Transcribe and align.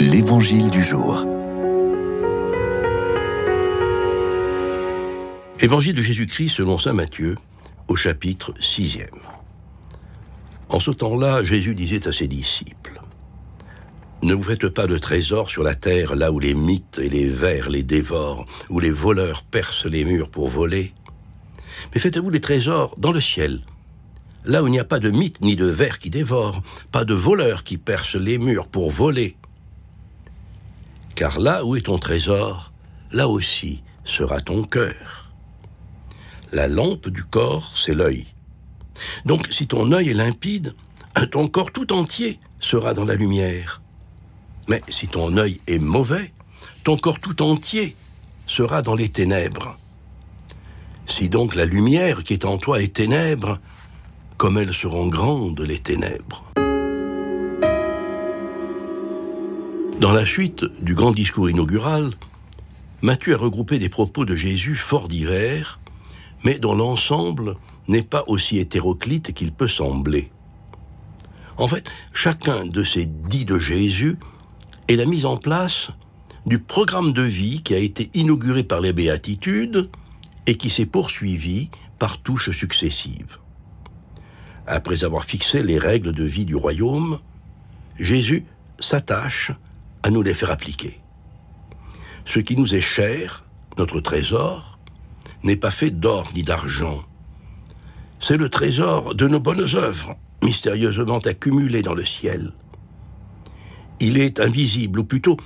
L'Évangile 0.00 0.70
du 0.70 0.82
jour. 0.82 1.24
Évangile 5.60 5.94
de 5.94 6.02
Jésus-Christ 6.02 6.50
selon 6.50 6.78
Saint 6.78 6.92
Matthieu, 6.92 7.36
au 7.88 7.96
chapitre 7.96 8.52
6e. 8.60 9.08
En 10.68 10.80
ce 10.80 10.90
temps-là, 10.90 11.44
Jésus 11.44 11.74
disait 11.74 12.06
à 12.08 12.12
ses 12.12 12.28
disciples, 12.28 13.00
Ne 14.22 14.34
vous 14.34 14.42
faites 14.42 14.68
pas 14.68 14.86
de 14.86 14.98
trésors 14.98 15.50
sur 15.50 15.62
la 15.62 15.74
terre, 15.74 16.14
là 16.14 16.32
où 16.32 16.38
les 16.38 16.54
mythes 16.54 16.98
et 17.02 17.08
les 17.08 17.28
vers 17.28 17.70
les 17.70 17.82
dévorent, 17.82 18.46
où 18.68 18.80
les 18.80 18.90
voleurs 18.90 19.44
percent 19.44 19.86
les 19.86 20.04
murs 20.04 20.28
pour 20.28 20.48
voler, 20.48 20.92
mais 21.94 22.00
faites-vous 22.00 22.30
des 22.30 22.40
trésors 22.40 22.94
dans 22.98 23.12
le 23.12 23.20
ciel, 23.20 23.60
là 24.44 24.62
où 24.62 24.66
il 24.66 24.70
n'y 24.70 24.80
a 24.80 24.84
pas 24.84 24.98
de 24.98 25.10
mythes 25.10 25.40
ni 25.40 25.56
de 25.56 25.66
vers 25.66 25.98
qui 25.98 26.10
dévorent, 26.10 26.62
pas 26.92 27.04
de 27.04 27.14
voleurs 27.14 27.64
qui 27.64 27.78
percent 27.78 28.16
les 28.16 28.38
murs 28.38 28.68
pour 28.68 28.90
voler. 28.90 29.36
Car 31.16 31.40
là 31.40 31.64
où 31.64 31.76
est 31.76 31.86
ton 31.86 31.98
trésor, 31.98 32.72
là 33.10 33.26
aussi 33.26 33.82
sera 34.04 34.42
ton 34.42 34.64
cœur. 34.64 35.32
La 36.52 36.68
lampe 36.68 37.08
du 37.08 37.24
corps, 37.24 37.72
c'est 37.74 37.94
l'œil. 37.94 38.26
Donc 39.24 39.48
si 39.50 39.66
ton 39.66 39.92
œil 39.92 40.10
est 40.10 40.14
limpide, 40.14 40.74
ton 41.32 41.48
corps 41.48 41.72
tout 41.72 41.92
entier 41.94 42.38
sera 42.60 42.92
dans 42.92 43.06
la 43.06 43.14
lumière. 43.14 43.80
Mais 44.68 44.82
si 44.88 45.08
ton 45.08 45.36
œil 45.38 45.58
est 45.66 45.78
mauvais, 45.78 46.32
ton 46.84 46.98
corps 46.98 47.18
tout 47.18 47.40
entier 47.42 47.96
sera 48.46 48.82
dans 48.82 48.94
les 48.94 49.08
ténèbres. 49.08 49.78
Si 51.06 51.30
donc 51.30 51.54
la 51.54 51.64
lumière 51.64 52.24
qui 52.24 52.34
est 52.34 52.44
en 52.44 52.58
toi 52.58 52.82
est 52.82 52.94
ténèbre, 52.94 53.58
comme 54.36 54.58
elles 54.58 54.74
seront 54.74 55.06
grandes 55.06 55.60
les 55.60 55.78
ténèbres. 55.78 56.45
Dans 60.06 60.12
la 60.12 60.24
suite 60.24 60.64
du 60.82 60.94
grand 60.94 61.10
discours 61.10 61.50
inaugural, 61.50 62.12
Matthieu 63.02 63.34
a 63.34 63.38
regroupé 63.38 63.80
des 63.80 63.88
propos 63.88 64.24
de 64.24 64.36
Jésus 64.36 64.76
fort 64.76 65.08
divers, 65.08 65.80
mais 66.44 66.60
dont 66.60 66.76
l'ensemble 66.76 67.56
n'est 67.88 68.04
pas 68.04 68.22
aussi 68.28 68.58
hétéroclite 68.58 69.34
qu'il 69.34 69.50
peut 69.50 69.66
sembler. 69.66 70.30
En 71.56 71.66
fait, 71.66 71.90
chacun 72.12 72.64
de 72.64 72.84
ces 72.84 73.06
dits 73.06 73.46
de 73.46 73.58
Jésus 73.58 74.16
est 74.86 74.94
la 74.94 75.06
mise 75.06 75.26
en 75.26 75.38
place 75.38 75.90
du 76.46 76.60
programme 76.60 77.12
de 77.12 77.22
vie 77.22 77.64
qui 77.64 77.74
a 77.74 77.78
été 77.78 78.08
inauguré 78.14 78.62
par 78.62 78.80
les 78.80 78.92
béatitudes 78.92 79.90
et 80.46 80.56
qui 80.56 80.70
s'est 80.70 80.86
poursuivi 80.86 81.68
par 81.98 82.18
touches 82.18 82.52
successives. 82.52 83.38
Après 84.68 85.02
avoir 85.02 85.24
fixé 85.24 85.64
les 85.64 85.80
règles 85.80 86.12
de 86.12 86.22
vie 86.22 86.44
du 86.44 86.54
royaume, 86.54 87.18
Jésus 87.98 88.44
s'attache 88.78 89.50
à 90.06 90.10
nous 90.10 90.22
les 90.22 90.34
faire 90.34 90.52
appliquer. 90.52 91.00
Ce 92.26 92.38
qui 92.38 92.56
nous 92.56 92.76
est 92.76 92.80
cher, 92.80 93.42
notre 93.76 93.98
trésor, 93.98 94.78
n'est 95.42 95.56
pas 95.56 95.72
fait 95.72 95.90
d'or 95.90 96.30
ni 96.32 96.44
d'argent. 96.44 97.04
C'est 98.20 98.36
le 98.36 98.48
trésor 98.48 99.16
de 99.16 99.26
nos 99.26 99.40
bonnes 99.40 99.66
œuvres, 99.74 100.16
mystérieusement 100.44 101.18
accumulées 101.18 101.82
dans 101.82 101.94
le 101.94 102.04
ciel. 102.04 102.52
Il 103.98 104.16
est 104.16 104.38
invisible, 104.38 105.00
ou 105.00 105.04
plutôt, 105.04 105.38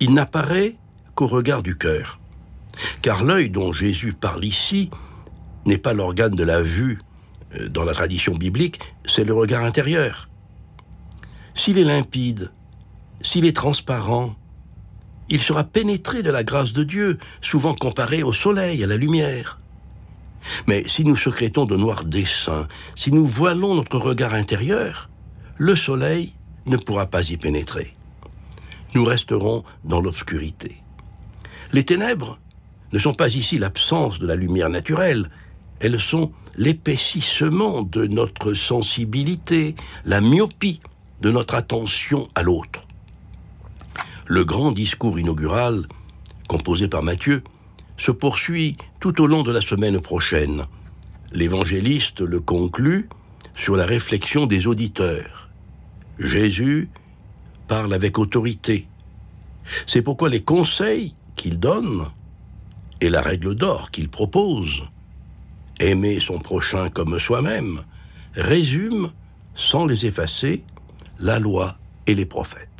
il 0.00 0.14
n'apparaît 0.14 0.74
qu'au 1.14 1.28
regard 1.28 1.62
du 1.62 1.78
cœur. 1.78 2.18
Car 3.02 3.22
l'œil 3.22 3.50
dont 3.50 3.72
Jésus 3.72 4.14
parle 4.14 4.44
ici 4.44 4.90
n'est 5.64 5.78
pas 5.78 5.92
l'organe 5.92 6.34
de 6.34 6.42
la 6.42 6.60
vue 6.60 6.98
euh, 7.54 7.68
dans 7.68 7.84
la 7.84 7.94
tradition 7.94 8.34
biblique, 8.34 8.80
c'est 9.04 9.22
le 9.22 9.32
regard 9.32 9.64
intérieur. 9.64 10.28
S'il 11.54 11.78
est 11.78 11.84
limpide, 11.84 12.50
s'il 13.22 13.44
est 13.44 13.56
transparent, 13.56 14.34
il 15.28 15.40
sera 15.40 15.64
pénétré 15.64 16.22
de 16.22 16.30
la 16.30 16.44
grâce 16.44 16.72
de 16.72 16.84
Dieu, 16.84 17.18
souvent 17.40 17.74
comparé 17.74 18.22
au 18.22 18.32
soleil, 18.32 18.84
à 18.84 18.86
la 18.86 18.96
lumière. 18.96 19.60
Mais 20.66 20.86
si 20.88 21.04
nous 21.04 21.16
secrétons 21.16 21.64
de 21.64 21.76
noirs 21.76 22.04
desseins, 22.04 22.68
si 22.96 23.12
nous 23.12 23.26
voilons 23.26 23.74
notre 23.74 23.98
regard 23.98 24.34
intérieur, 24.34 25.08
le 25.56 25.76
soleil 25.76 26.32
ne 26.66 26.76
pourra 26.76 27.06
pas 27.06 27.30
y 27.30 27.36
pénétrer. 27.36 27.94
Nous 28.94 29.04
resterons 29.04 29.64
dans 29.84 30.00
l'obscurité. 30.00 30.82
Les 31.72 31.84
ténèbres 31.84 32.38
ne 32.92 32.98
sont 32.98 33.14
pas 33.14 33.34
ici 33.34 33.58
l'absence 33.58 34.18
de 34.18 34.26
la 34.26 34.36
lumière 34.36 34.68
naturelle, 34.68 35.30
elles 35.80 36.00
sont 36.00 36.32
l'épaississement 36.56 37.82
de 37.82 38.06
notre 38.06 38.52
sensibilité, 38.52 39.74
la 40.04 40.20
myopie 40.20 40.80
de 41.22 41.30
notre 41.30 41.54
attention 41.54 42.28
à 42.34 42.42
l'autre 42.42 42.86
le 44.26 44.44
grand 44.44 44.72
discours 44.72 45.18
inaugural, 45.18 45.86
composé 46.48 46.88
par 46.88 47.02
Matthieu, 47.02 47.42
se 47.96 48.10
poursuit 48.10 48.76
tout 49.00 49.20
au 49.20 49.26
long 49.26 49.42
de 49.42 49.52
la 49.52 49.60
semaine 49.60 50.00
prochaine. 50.00 50.64
L'évangéliste 51.32 52.20
le 52.20 52.40
conclut 52.40 53.08
sur 53.54 53.76
la 53.76 53.86
réflexion 53.86 54.46
des 54.46 54.66
auditeurs. 54.66 55.48
Jésus 56.18 56.90
parle 57.68 57.94
avec 57.94 58.18
autorité. 58.18 58.86
C'est 59.86 60.02
pourquoi 60.02 60.28
les 60.28 60.42
conseils 60.42 61.14
qu'il 61.36 61.58
donne 61.58 62.06
et 63.00 63.08
la 63.08 63.20
règle 63.20 63.54
d'or 63.54 63.90
qu'il 63.90 64.08
propose, 64.08 64.84
aimer 65.80 66.20
son 66.20 66.38
prochain 66.38 66.90
comme 66.90 67.18
soi-même, 67.18 67.82
résument, 68.34 69.10
sans 69.54 69.86
les 69.86 70.06
effacer, 70.06 70.64
la 71.18 71.38
loi 71.38 71.76
et 72.06 72.14
les 72.14 72.26
prophètes. 72.26 72.72